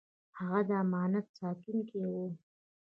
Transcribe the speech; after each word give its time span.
هغه 0.37 0.59
د 0.67 0.69
امنیت 0.83 1.25
ساتونکی 1.39 1.99
و. 2.09 2.13